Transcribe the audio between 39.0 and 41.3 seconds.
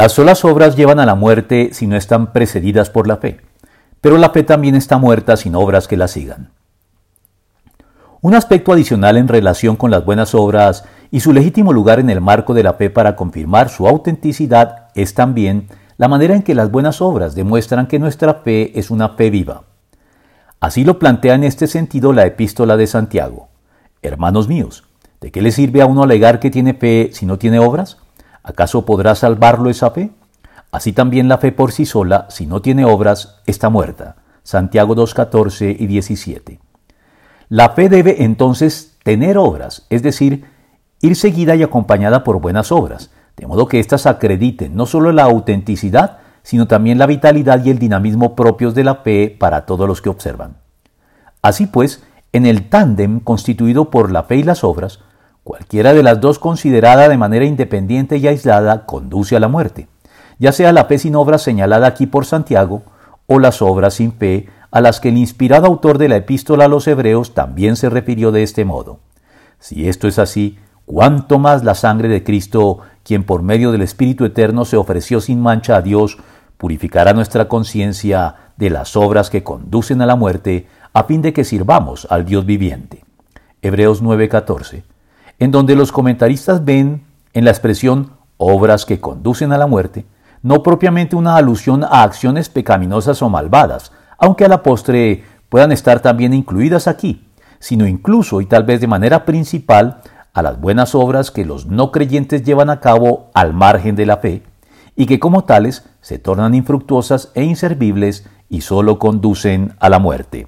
tener obras, es decir, ir